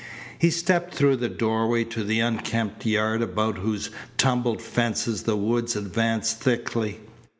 He 0.39 0.49
stepped 0.49 0.95
through 0.95 1.17
the 1.17 1.29
doorway 1.29 1.83
to 1.83 2.03
the 2.03 2.21
unkempt 2.21 2.87
yard 2.87 3.21
about 3.21 3.59
whose 3.59 3.91
tumbled 4.17 4.59
fences 4.59 5.21
the 5.21 5.37
woods 5.37 5.75
advanced 5.75 6.39
thickly. 6.39 7.01